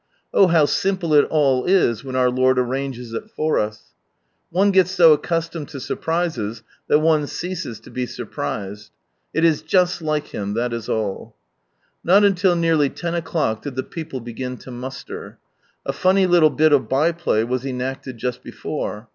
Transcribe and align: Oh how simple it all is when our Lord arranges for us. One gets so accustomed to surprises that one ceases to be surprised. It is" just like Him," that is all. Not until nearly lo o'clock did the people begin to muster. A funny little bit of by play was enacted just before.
Oh 0.33 0.47
how 0.47 0.65
simple 0.65 1.13
it 1.13 1.25
all 1.29 1.63
is 1.65 2.03
when 2.03 2.15
our 2.15 2.31
Lord 2.31 2.57
arranges 2.57 3.15
for 3.35 3.59
us. 3.59 3.93
One 4.49 4.71
gets 4.71 4.89
so 4.89 5.13
accustomed 5.13 5.67
to 5.69 5.79
surprises 5.79 6.63
that 6.87 6.97
one 7.01 7.27
ceases 7.27 7.79
to 7.81 7.91
be 7.91 8.07
surprised. 8.07 8.89
It 9.31 9.45
is" 9.45 9.61
just 9.75 10.01
like 10.01 10.29
Him," 10.29 10.55
that 10.55 10.73
is 10.73 10.89
all. 10.89 11.35
Not 12.03 12.23
until 12.23 12.55
nearly 12.55 12.89
lo 13.03 13.13
o'clock 13.13 13.61
did 13.61 13.75
the 13.75 13.83
people 13.83 14.21
begin 14.21 14.57
to 14.65 14.71
muster. 14.71 15.37
A 15.85 15.93
funny 15.93 16.25
little 16.25 16.49
bit 16.49 16.73
of 16.73 16.89
by 16.89 17.11
play 17.11 17.43
was 17.43 17.63
enacted 17.63 18.17
just 18.17 18.41
before. 18.41 19.07